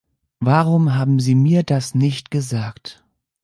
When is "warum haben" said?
0.39-1.19